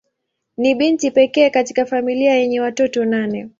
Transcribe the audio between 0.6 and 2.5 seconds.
binti pekee katika familia